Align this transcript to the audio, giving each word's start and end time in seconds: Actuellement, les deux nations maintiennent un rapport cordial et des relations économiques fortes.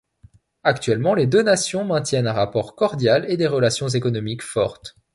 Actuellement, 0.63 1.13
les 1.13 1.27
deux 1.27 1.43
nations 1.43 1.85
maintiennent 1.85 2.25
un 2.25 2.33
rapport 2.33 2.75
cordial 2.75 3.23
et 3.29 3.37
des 3.37 3.45
relations 3.45 3.87
économiques 3.87 4.41
fortes. 4.41 4.95